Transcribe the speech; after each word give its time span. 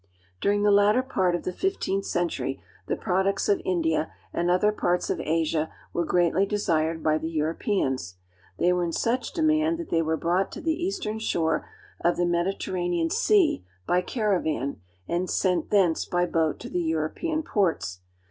During 0.41 0.63
the 0.63 0.71
latter 0.71 1.03
part 1.03 1.35
of 1.35 1.43
the 1.43 1.53
fifteenth 1.53 2.05
century 2.07 2.59
the 2.87 2.95
products 2.95 3.47
of 3.47 3.61
India 3.63 4.11
and 4.33 4.49
other 4.49 4.71
parts 4.71 5.11
of 5.11 5.19
Asia 5.19 5.71
were 5.93 6.05
greatly 6.05 6.43
desired 6.43 7.03
by 7.03 7.19
the 7.19 7.29
Europeans. 7.29 8.15
They 8.57 8.73
were 8.73 8.83
in 8.83 8.93
such 8.93 9.31
demand 9.31 9.77
that 9.77 9.91
they 9.91 10.01
were 10.01 10.17
brought 10.17 10.51
to 10.53 10.61
the 10.61 10.73
eastern 10.83 11.19
shore 11.19 11.69
of 11.99 12.17
the 12.17 12.25
Medi 12.25 12.53
terranean 12.53 13.11
Sea 13.11 13.63
by 13.85 14.01
caravan, 14.01 14.81
and 15.07 15.29
sent 15.29 15.69
thence 15.69 16.03
by 16.05 16.25
boat 16.25 16.57
to 16.61 16.69
the 16.71 16.81
European 16.81 17.43
ports. 17.43 17.99